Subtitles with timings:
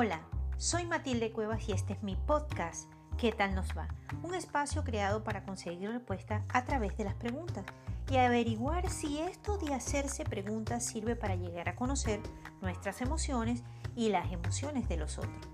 [0.00, 0.20] Hola,
[0.58, 2.88] soy Matilde Cuevas y este es mi podcast.
[3.16, 3.88] ¿Qué tal nos va?
[4.22, 7.64] Un espacio creado para conseguir respuesta a través de las preguntas
[8.08, 12.20] y averiguar si esto de hacerse preguntas sirve para llegar a conocer
[12.60, 13.64] nuestras emociones
[13.96, 15.48] y las emociones de los otros.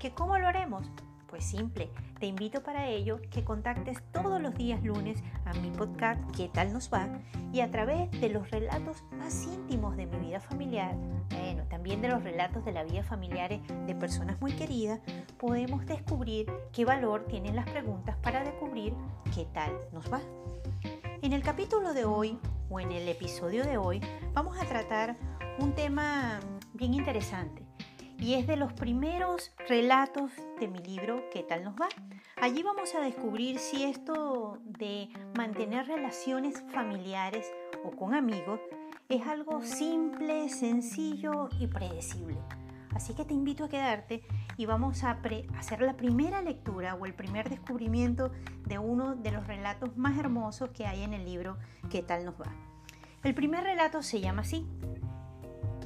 [0.00, 0.90] ¿Que cómo lo haremos?
[1.34, 1.90] Pues simple,
[2.20, 6.72] te invito para ello que contactes todos los días lunes a mi podcast ¿Qué tal
[6.72, 7.08] nos va?
[7.52, 10.94] Y a través de los relatos más íntimos de mi vida familiar,
[11.30, 15.00] bueno, también de los relatos de la vida familiar de personas muy queridas,
[15.36, 18.94] podemos descubrir qué valor tienen las preguntas para descubrir
[19.34, 20.20] qué tal nos va.
[21.20, 22.38] En el capítulo de hoy,
[22.70, 24.00] o en el episodio de hoy,
[24.34, 25.16] vamos a tratar
[25.58, 26.38] un tema
[26.74, 27.63] bien interesante
[28.18, 31.88] y es de los primeros relatos de mi libro ¿Qué tal nos va?
[32.40, 37.50] Allí vamos a descubrir si esto de mantener relaciones familiares
[37.84, 38.60] o con amigos
[39.08, 42.38] es algo simple, sencillo y predecible.
[42.94, 44.22] Así que te invito a quedarte
[44.56, 45.18] y vamos a
[45.58, 48.30] hacer la primera lectura o el primer descubrimiento
[48.66, 51.58] de uno de los relatos más hermosos que hay en el libro
[51.90, 52.52] ¿Qué tal nos va?
[53.24, 54.66] El primer relato se llama así,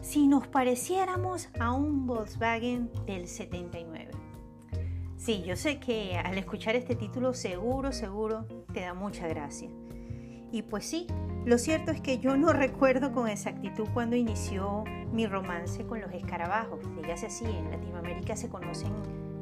[0.08, 4.10] si nos pareciéramos a un Volkswagen del 79.
[5.18, 9.68] Sí, yo sé que al escuchar este título seguro, seguro te da mucha gracia.
[10.50, 11.06] Y pues sí,
[11.44, 16.10] lo cierto es que yo no recuerdo con exactitud cuando inició mi romance con los
[16.14, 16.80] escarabajos.
[16.96, 18.94] Dígase así, en Latinoamérica se conocen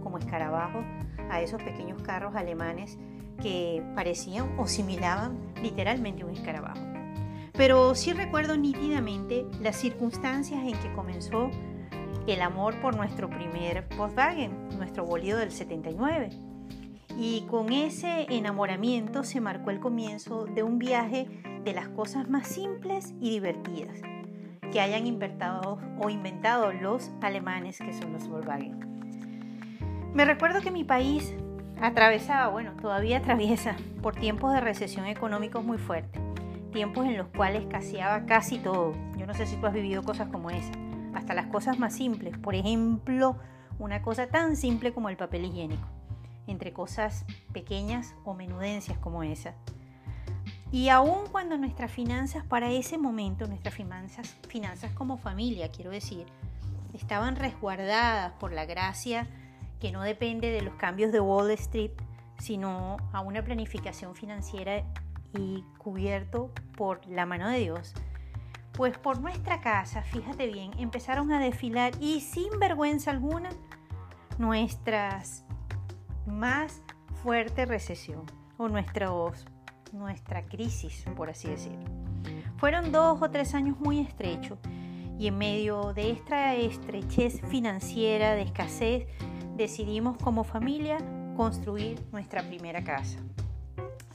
[0.03, 0.85] como escarabajos
[1.31, 2.99] a esos pequeños carros alemanes
[3.41, 6.96] que parecían o similaban literalmente un escarabajo.
[7.57, 11.51] Pero sí recuerdo nítidamente las circunstancias en que comenzó
[12.27, 16.31] el amor por nuestro primer Volkswagen, nuestro bolido del 79.
[17.19, 21.29] Y con ese enamoramiento se marcó el comienzo de un viaje
[21.65, 24.01] de las cosas más simples y divertidas
[24.71, 28.79] que hayan inventado o inventado los alemanes que son los Volkswagen.
[30.13, 31.33] Me recuerdo que mi país
[31.81, 36.26] atravesaba, bueno, todavía atraviesa por tiempos de recesión económica muy fuerte
[36.77, 38.93] tiempos en los cuales escaseaba casi todo.
[39.17, 40.73] Yo no sé si tú has vivido cosas como esa,
[41.15, 42.37] hasta las cosas más simples.
[42.37, 43.39] Por ejemplo,
[43.79, 45.89] una cosa tan simple como el papel higiénico,
[46.47, 49.55] entre cosas pequeñas o menudencias como esa.
[50.71, 56.27] Y aun cuando nuestras finanzas para ese momento, nuestras finanzas, finanzas como familia, quiero decir,
[56.93, 59.27] estaban resguardadas por la gracia
[59.81, 61.93] que no depende de los cambios de Wall Street,
[62.37, 64.85] sino a una planificación financiera
[65.37, 67.95] y cubierto por la mano de Dios,
[68.73, 73.49] pues por nuestra casa, fíjate bien, empezaron a desfilar y sin vergüenza alguna
[74.39, 75.45] nuestras
[76.27, 76.83] más
[77.23, 78.25] fuerte recesión
[78.59, 79.47] o nuestros,
[79.93, 81.87] nuestra crisis, por así decirlo.
[82.59, 84.59] Fueron dos o tres años muy estrechos
[85.19, 89.07] y en medio de esta estrechez financiera, de escasez,
[89.57, 90.99] decidimos como familia
[91.37, 93.19] construir nuestra primera casa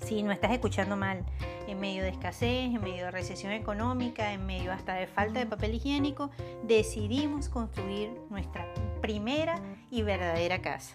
[0.06, 1.24] si no estás escuchando mal,
[1.68, 5.46] en medio de escasez, en medio de recesión económica, en medio hasta de falta de
[5.46, 6.32] papel higiénico,
[6.64, 8.66] decidimos construir nuestra
[9.02, 9.56] primera
[9.90, 10.94] y verdadera casa.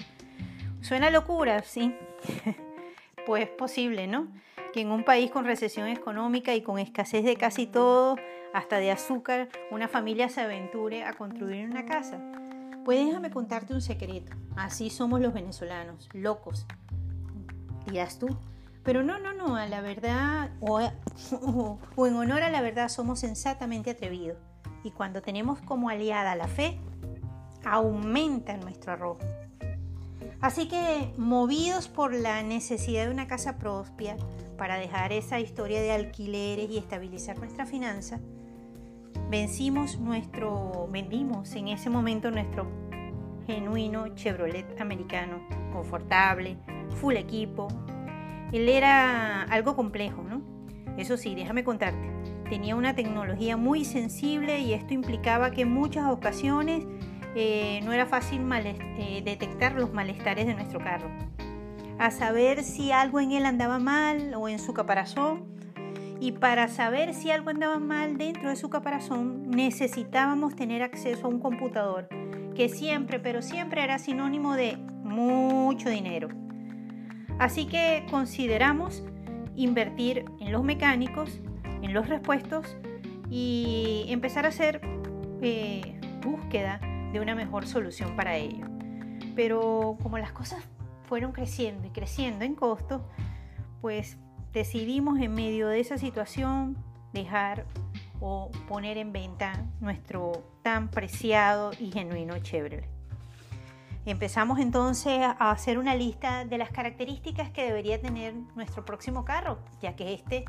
[0.81, 1.95] Suena locura, sí,
[3.27, 4.29] pues es posible, ¿no?
[4.73, 8.17] Que en un país con recesión económica y con escasez de casi todo,
[8.53, 12.21] hasta de azúcar, una familia se aventure a construir una casa.
[12.85, 14.33] Pues déjame contarte un secreto.
[14.55, 16.67] Así somos los venezolanos, locos.
[17.87, 18.29] Dirás tú,
[18.87, 20.81] pero no, no, no, a la verdad, o,
[22.07, 24.39] en honor a la verdad, somos sensatamente atrevidos.
[24.85, 26.79] Y cuando tenemos como aliada la fe,
[27.65, 29.19] aumenta nuestro arrojo.
[30.41, 34.17] Así que, movidos por la necesidad de una casa propia
[34.57, 38.21] para dejar esa historia de alquileres y estabilizar nuestra finanza,
[39.29, 42.71] vencimos nuestro, vendimos en ese momento nuestro
[43.49, 45.41] genuino Chevrolet americano,
[45.73, 46.57] confortable,
[47.01, 47.67] full equipo,
[48.53, 50.43] él era algo complejo, ¿no?
[50.97, 52.11] Eso sí, déjame contarte.
[52.49, 56.85] Tenía una tecnología muy sensible y esto implicaba que en muchas ocasiones
[57.35, 61.11] eh, no era fácil eh, detectar los malestares de nuestro carro.
[61.99, 65.45] A saber si algo en él andaba mal o en su caparazón.
[66.19, 71.31] Y para saber si algo andaba mal dentro de su caparazón necesitábamos tener acceso a
[71.31, 72.09] un computador
[72.55, 76.46] que siempre, pero siempre era sinónimo de mucho dinero.
[77.39, 79.03] Así que consideramos
[79.57, 81.41] invertir en los mecánicos,
[81.83, 82.77] en los repuestos
[83.31, 84.81] y empezar a hacer
[85.43, 86.81] eh, búsqueda
[87.13, 88.67] de una mejor solución para ello.
[89.35, 90.63] Pero como las cosas
[91.05, 93.07] fueron creciendo y creciendo en costo,
[93.81, 94.17] pues
[94.53, 96.77] decidimos en medio de esa situación
[97.13, 97.67] dejar
[98.21, 100.33] o poner en venta nuestro
[100.63, 102.96] tan preciado y genuino Chevrolet.
[104.07, 109.59] Empezamos entonces a hacer una lista de las características que debería tener nuestro próximo carro,
[109.83, 110.45] ya que este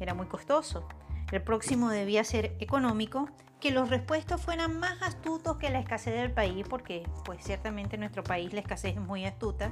[0.00, 0.88] era muy costoso.
[1.30, 3.28] El próximo debía ser económico,
[3.60, 8.00] que los repuestos fueran más astutos que la escasez del país, porque pues ciertamente en
[8.00, 9.70] nuestro país la escasez es muy astuta,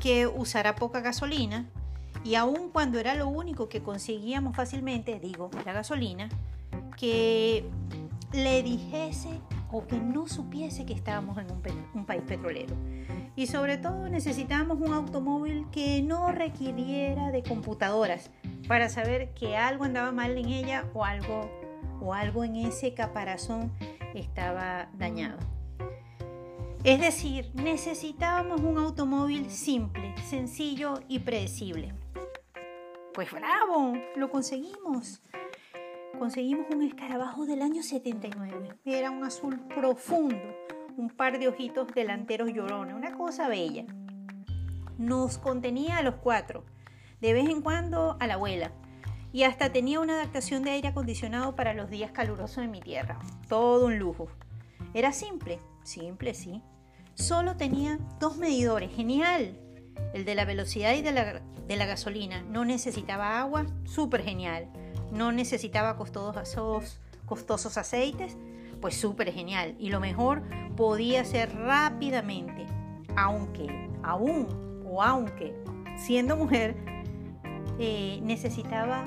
[0.00, 1.68] que usara poca gasolina,
[2.24, 6.30] y aun cuando era lo único que conseguíamos fácilmente, digo, la gasolina,
[6.96, 7.68] que
[8.32, 9.40] le dijese
[9.74, 12.76] o que no supiese que estábamos en un, país petrolero.
[13.34, 18.30] Y sobre todo necesitábamos un automóvil que no requiriera de computadoras
[18.68, 21.50] para saber que algo andaba mal en ella o algo,
[22.00, 23.72] o algo en ese caparazón
[24.14, 25.38] estaba dañado.
[26.84, 31.94] Es decir, necesitábamos un automóvil simple, sencillo y predecible.
[33.12, 35.20] Pues bravo, lo conseguimos
[36.18, 38.78] conseguimos un escarabajo del año 79.
[38.84, 40.36] Era un azul profundo,
[40.96, 43.84] un par de ojitos delanteros llorones, una cosa bella.
[44.98, 46.64] Nos contenía a los cuatro,
[47.20, 48.72] de vez en cuando a la abuela,
[49.32, 53.18] y hasta tenía una adaptación de aire acondicionado para los días calurosos de mi tierra.
[53.48, 54.28] Todo un lujo.
[54.94, 56.62] Era simple, simple sí.
[57.14, 59.58] Solo tenía dos medidores, genial.
[60.12, 62.42] El de la velocidad y de la, de la gasolina.
[62.42, 64.70] No necesitaba agua, súper genial
[65.14, 68.36] no necesitaba costosos, aceites,
[68.80, 69.74] pues súper genial.
[69.78, 70.42] Y lo mejor,
[70.76, 72.66] podía ser rápidamente,
[73.16, 75.54] aunque, aún o aunque
[75.96, 76.76] siendo mujer,
[77.78, 79.04] eh, necesitaba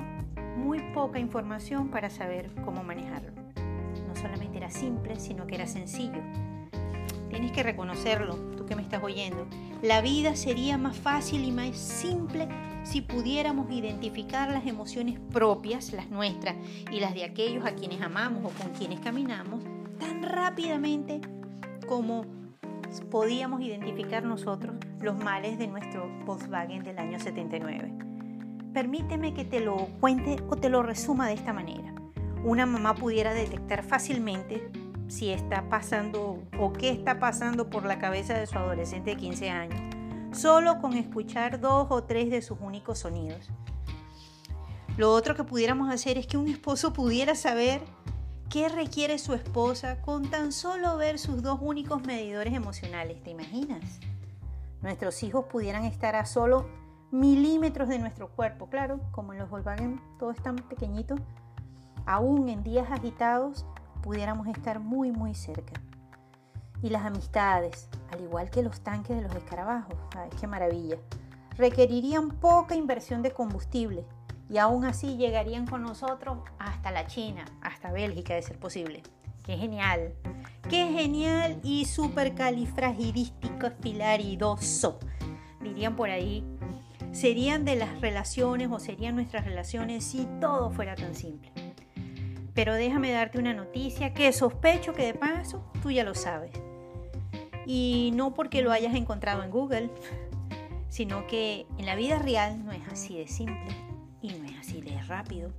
[0.56, 3.32] muy poca información para saber cómo manejarlo.
[4.06, 6.20] No solamente era simple, sino que era sencillo.
[7.28, 9.46] Tienes que reconocerlo, tú que me estás oyendo.
[9.82, 12.48] La vida sería más fácil y más simple
[12.82, 16.56] si pudiéramos identificar las emociones propias, las nuestras
[16.90, 19.62] y las de aquellos a quienes amamos o con quienes caminamos,
[20.00, 21.20] tan rápidamente
[21.86, 22.24] como
[23.10, 27.92] podíamos identificar nosotros los males de nuestro Volkswagen del año 79.
[28.72, 31.94] Permíteme que te lo cuente o te lo resuma de esta manera.
[32.42, 34.70] Una mamá pudiera detectar fácilmente
[35.08, 39.50] si está pasando o qué está pasando por la cabeza de su adolescente de 15
[39.50, 39.98] años
[40.32, 43.48] solo con escuchar dos o tres de sus únicos sonidos.
[44.96, 47.80] Lo otro que pudiéramos hacer es que un esposo pudiera saber
[48.50, 53.22] qué requiere su esposa con tan solo ver sus dos únicos medidores emocionales.
[53.22, 54.00] ¿Te imaginas?
[54.82, 56.68] Nuestros hijos pudieran estar a solo
[57.10, 58.68] milímetros de nuestro cuerpo.
[58.68, 61.14] Claro, como en los Volkswagen todo es tan pequeñito,
[62.06, 63.66] aún en días agitados
[64.02, 65.80] pudiéramos estar muy muy cerca.
[66.82, 70.96] Y las amistades, al igual que los tanques de los escarabajos, ¿sabes qué maravilla?
[71.56, 74.04] Requerirían poca inversión de combustible
[74.48, 79.02] y aún así llegarían con nosotros hasta la China, hasta Bélgica de ser posible.
[79.44, 80.14] ¡Qué genial!
[80.68, 84.98] ¡Qué genial y supercalifragirístico espilaridoso!
[85.60, 86.44] Dirían por ahí.
[87.12, 91.50] Serían de las relaciones o serían nuestras relaciones si todo fuera tan simple.
[92.58, 96.50] Pero déjame darte una noticia que sospecho que de paso tú ya lo sabes.
[97.66, 99.90] Y no porque lo hayas encontrado en Google,
[100.88, 103.76] sino que en la vida real no es así de simple
[104.20, 105.52] y no es así de rápido.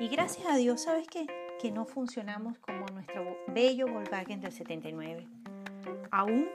[0.00, 1.26] Y gracias a Dios, ¿sabes qué?
[1.60, 5.28] Que no funcionamos como nuestro bello Volkswagen del 79.
[6.10, 6.48] Aún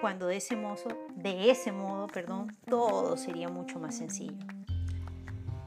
[0.00, 0.84] cuando de ese modo,
[1.16, 4.55] de ese modo, perdón, todo sería mucho más sencillo.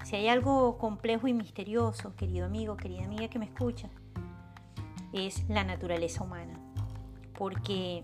[0.10, 3.92] Si hay algo complejo y misterioso, querido amigo, querida amiga que me escucha,
[5.14, 6.60] es la naturaleza humana.
[7.38, 8.04] Porque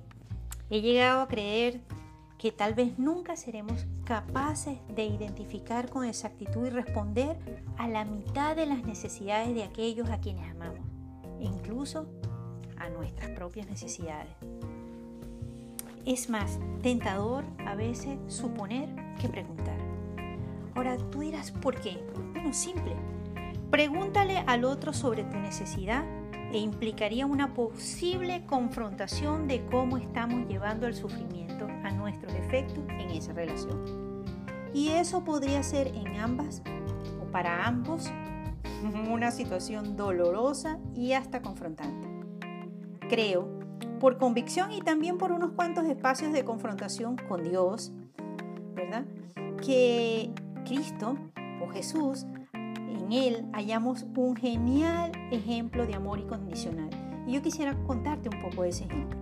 [0.69, 1.81] He llegado a creer
[2.37, 7.37] que tal vez nunca seremos capaces de identificar con exactitud y responder
[7.77, 10.85] a la mitad de las necesidades de aquellos a quienes amamos,
[11.39, 12.07] e incluso
[12.77, 14.31] a nuestras propias necesidades.
[16.05, 19.74] Es más tentador a veces suponer que preguntar.
[20.75, 21.97] Ahora tú dirás, ¿por qué?
[22.33, 22.95] Bueno, simple.
[23.71, 26.03] Pregúntale al otro sobre tu necesidad
[26.51, 33.09] e implicaría una posible confrontación de cómo estamos llevando el sufrimiento a nuestros efectos en
[33.11, 34.23] esa relación.
[34.73, 36.61] Y eso podría ser en ambas
[37.21, 38.11] o para ambos
[39.11, 42.07] una situación dolorosa y hasta confrontante.
[43.09, 43.59] Creo,
[43.99, 47.93] por convicción y también por unos cuantos espacios de confrontación con Dios,
[48.73, 49.05] ¿verdad?
[49.65, 50.31] Que
[50.65, 51.17] Cristo
[51.61, 56.89] o Jesús en él hallamos un genial ejemplo de amor incondicional.
[57.27, 59.17] Y yo quisiera contarte un poco de ese ejemplo.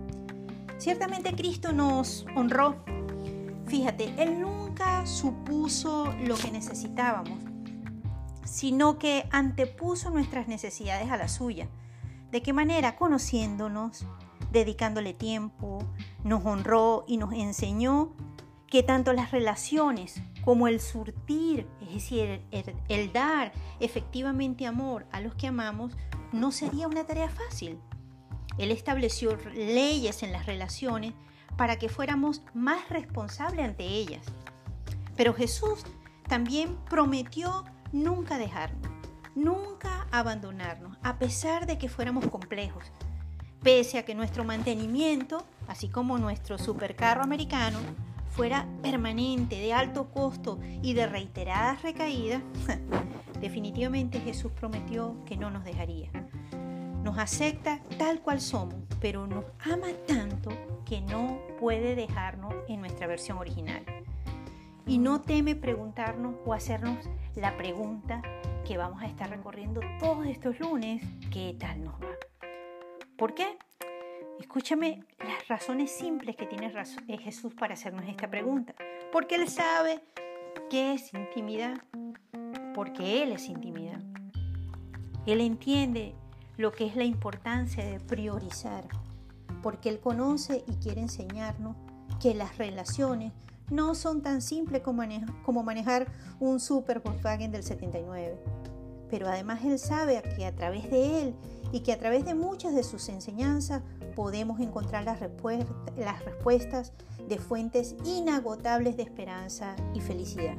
[0.78, 2.76] Ciertamente Cristo nos honró.
[3.66, 7.38] Fíjate, Él nunca supuso lo que necesitábamos,
[8.44, 11.68] sino que antepuso nuestras necesidades a la suya.
[12.30, 12.96] ¿De qué manera?
[12.96, 14.06] Conociéndonos,
[14.52, 15.78] dedicándole tiempo,
[16.24, 18.12] nos honró y nos enseñó
[18.74, 22.42] que tanto las relaciones como el surtir, es decir,
[22.88, 25.96] el, dar efectivamente amor a los que amamos,
[26.32, 27.78] no sería una tarea fácil.
[28.58, 31.14] Él estableció leyes en las relaciones
[31.56, 34.26] para que fuéramos más responsables ante ellas.
[35.16, 35.84] Pero Jesús
[36.26, 38.90] también prometió nunca dejarnos,
[39.36, 42.90] nunca abandonarnos, a pesar de que fuéramos complejos,
[43.62, 47.78] pese a que nuestro mantenimiento, así como nuestro supercarro americano,
[48.34, 52.42] fuera permanente, de alto costo y de reiteradas recaídas,
[53.40, 56.10] definitivamente Jesús prometió que no nos dejaría.
[57.04, 60.50] Nos acepta tal cual somos, pero nos ama tanto
[60.84, 63.84] que no puede dejarnos en nuestra versión original.
[64.86, 68.20] Y no teme preguntarnos o hacernos la pregunta
[68.66, 72.16] que vamos a estar recorriendo todos estos lunes, ¿qué tal nos va?
[73.16, 73.56] ¿Por qué?
[74.40, 76.72] Escúchame las razones simples que tiene
[77.08, 78.74] eh, Jesús para hacernos esta pregunta.
[79.12, 80.02] Porque Él sabe
[80.70, 81.76] qué es intimidad.
[82.74, 84.00] Porque Él es intimidad.
[85.26, 86.14] Él entiende
[86.56, 88.86] lo que es la importancia de priorizar.
[89.62, 91.76] Porque Él conoce y quiere enseñarnos
[92.20, 93.32] que las relaciones
[93.70, 96.06] no son tan simples como, manejar
[96.40, 98.38] un Super Volkswagen del 79.
[99.10, 101.34] Pero además Él sabe que a través de Él
[101.72, 103.82] y que a través de muchas de sus enseñanzas
[104.14, 105.20] podemos encontrar las,
[105.96, 106.92] las respuestas
[107.28, 110.56] de fuentes inagotables de esperanza y felicidad.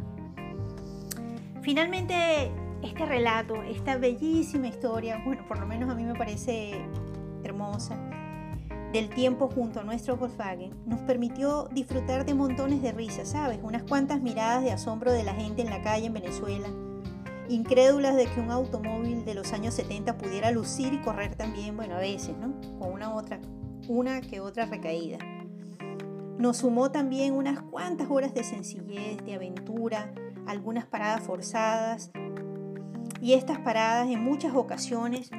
[1.61, 2.51] Finalmente,
[2.83, 6.73] este relato, esta bellísima historia, bueno, por lo menos a mí me parece
[7.43, 7.97] hermosa,
[8.93, 13.59] del tiempo junto a nuestro Volkswagen, nos permitió disfrutar de montones de risas, ¿sabes?
[13.61, 16.69] Unas cuantas miradas de asombro de la gente en la calle en Venezuela,
[17.49, 21.95] incrédulas de que un automóvil de los años 70 pudiera lucir y correr también, bueno,
[21.95, 22.59] a veces, ¿no?
[22.79, 23.39] Con una otra,
[23.87, 25.17] una que otra recaída.
[26.37, 30.13] Nos sumó también unas cuantas horas de sencillez, de aventura,
[30.45, 32.11] algunas paradas forzadas.
[33.21, 35.31] Y estas paradas en muchas ocasiones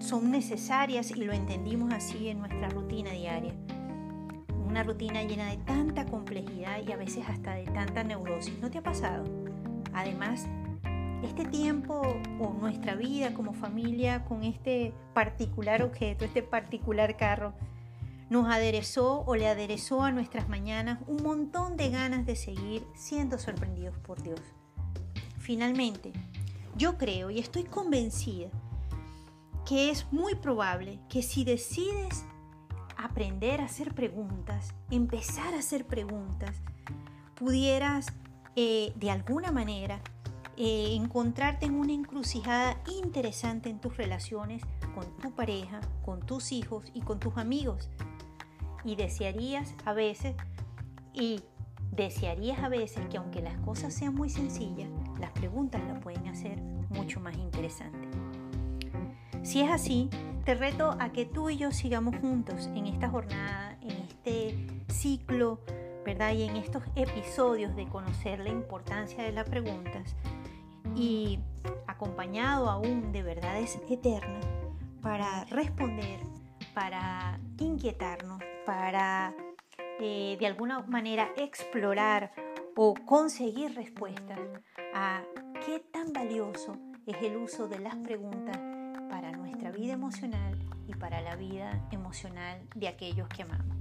[0.00, 3.54] son necesarias y lo entendimos así en nuestra rutina diaria.
[4.66, 8.58] Una rutina llena de tanta complejidad y a veces hasta de tanta neurosis.
[8.60, 9.24] ¿No te ha pasado?
[9.92, 10.48] Además,
[11.24, 12.02] este tiempo
[12.40, 17.54] o nuestra vida como familia con este particular objeto, este particular carro,
[18.30, 23.38] nos aderezó o le aderezó a nuestras mañanas un montón de ganas de seguir siendo
[23.38, 24.40] sorprendidos por Dios.
[25.38, 26.12] Finalmente,
[26.76, 28.48] yo creo y estoy convencida
[29.66, 32.24] que es muy probable que si decides
[32.96, 36.56] aprender a hacer preguntas, empezar a hacer preguntas,
[37.34, 38.12] pudieras
[38.56, 40.00] eh, de alguna manera
[40.56, 44.62] eh, encontrarte en una encrucijada interesante en tus relaciones
[44.94, 47.88] con tu pareja, con tus hijos y con tus amigos.
[48.84, 50.36] Y desearías a veces,
[51.12, 51.42] y
[51.90, 56.60] desearías a veces que aunque las cosas sean muy sencillas, las preguntas las pueden hacer
[56.90, 58.10] mucho más interesantes.
[59.42, 60.08] Si es así,
[60.44, 65.60] te reto a que tú y yo sigamos juntos en esta jornada, en este ciclo,
[66.04, 66.32] ¿verdad?
[66.32, 70.14] Y en estos episodios de conocer la importancia de las preguntas
[70.94, 71.40] y
[71.86, 74.44] acompañado aún de verdades eternas
[75.02, 76.20] para responder,
[76.74, 79.34] para inquietarnos, para
[80.00, 82.32] eh, de alguna manera explorar
[82.76, 84.40] o conseguir respuestas
[84.94, 85.22] a
[85.64, 88.58] qué tan valioso es el uso de las preguntas
[89.10, 90.58] para nuestra vida emocional
[90.88, 93.76] y para la vida emocional de aquellos que amamos.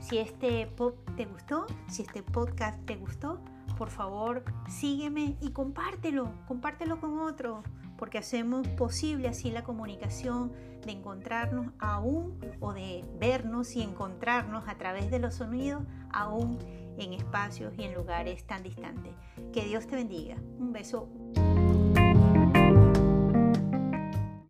[0.00, 3.40] Si este pop te gustó, si este podcast te gustó,
[3.76, 7.62] por favor sígueme y compártelo, compártelo con otro,
[7.96, 10.52] porque hacemos posible así la comunicación
[10.84, 16.58] de encontrarnos aún o de vernos y encontrarnos a través de los sonidos aún
[16.98, 19.14] en espacios y en lugares tan distantes.
[19.52, 20.36] Que Dios te bendiga.
[20.58, 21.08] Un beso